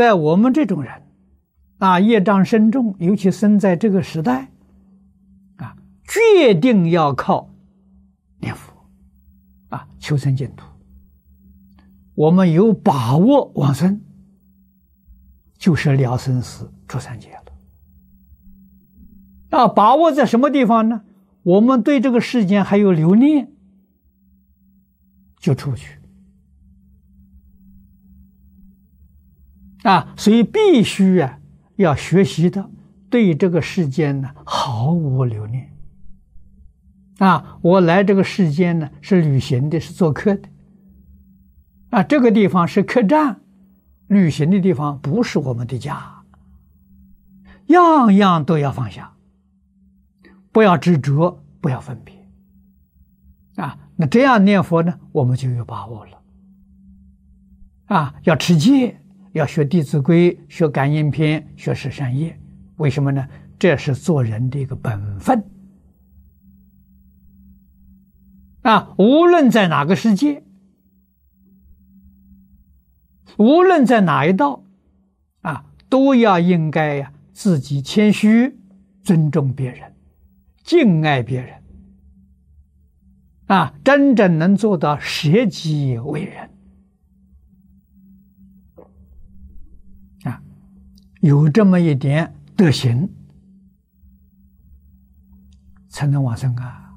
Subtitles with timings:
[0.00, 1.02] 在我们这种人，
[1.76, 4.50] 啊，业障深重，尤其生在这个时代，
[5.56, 5.76] 啊，
[6.08, 7.50] 决定要靠
[8.38, 8.72] 念佛，
[9.68, 10.64] 啊，求生净土。
[12.14, 14.00] 我们有把握往生，
[15.58, 17.44] 就是了生死出三界了。
[19.50, 21.02] 啊，把握在什么地方呢？
[21.42, 23.52] 我们对这个世间还有留念，
[25.38, 25.99] 就出去。
[29.82, 31.38] 啊，所以必须啊，
[31.76, 32.70] 要学习的
[33.08, 35.70] 对这个世间呢毫无留念。
[37.18, 40.48] 啊，我来这个世间呢是旅行的，是做客的。
[41.90, 43.40] 啊，这个地方是客栈，
[44.06, 46.22] 旅行的地方不是我们的家。
[47.66, 49.12] 样样都要放下，
[50.50, 52.14] 不要执着，不要分别。
[53.56, 56.22] 啊，那这样念佛呢，我们就有把握了。
[57.86, 59.00] 啊，要持戒，
[59.32, 62.38] 要学《弟子规》，学《感应篇》，学十善业。
[62.76, 63.28] 为什么呢？
[63.58, 65.44] 这是做人的一个本分。
[68.62, 70.42] 啊，无论在哪个世界。
[73.36, 74.64] 无论在哪一道，
[75.40, 78.58] 啊，都要应该呀，自己谦虚，
[79.02, 79.94] 尊重别人，
[80.62, 81.62] 敬爱别人，
[83.46, 86.49] 啊，真正能做到舍己为人，
[91.20, 93.08] 有这么一点德行，
[95.88, 96.89] 才能往生啊。